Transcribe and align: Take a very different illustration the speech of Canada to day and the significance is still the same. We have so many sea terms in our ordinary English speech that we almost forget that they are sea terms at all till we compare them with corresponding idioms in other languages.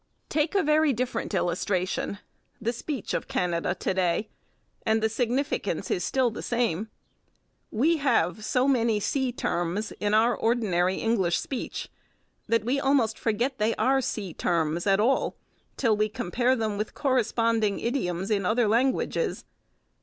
Take 0.29 0.55
a 0.55 0.63
very 0.63 0.93
different 0.93 1.35
illustration 1.35 2.17
the 2.59 2.73
speech 2.73 3.13
of 3.13 3.27
Canada 3.27 3.75
to 3.75 3.93
day 3.93 4.29
and 4.83 4.99
the 4.99 5.07
significance 5.09 5.91
is 5.91 6.03
still 6.03 6.31
the 6.31 6.41
same. 6.41 6.89
We 7.69 7.97
have 7.97 8.43
so 8.43 8.67
many 8.67 8.99
sea 8.99 9.31
terms 9.31 9.91
in 9.99 10.15
our 10.15 10.35
ordinary 10.35 10.95
English 10.95 11.37
speech 11.39 11.87
that 12.47 12.65
we 12.65 12.79
almost 12.79 13.19
forget 13.19 13.59
that 13.59 13.63
they 13.63 13.75
are 13.75 14.01
sea 14.01 14.33
terms 14.33 14.87
at 14.87 14.99
all 14.99 15.35
till 15.77 15.95
we 15.95 16.09
compare 16.09 16.55
them 16.55 16.79
with 16.79 16.95
corresponding 16.95 17.79
idioms 17.79 18.31
in 18.31 18.43
other 18.43 18.67
languages. 18.67 19.45